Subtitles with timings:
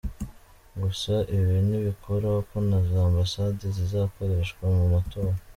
[0.81, 5.33] Gusa ibi ntibikuraho ko na za ambasade zizakoreshwa mu matora.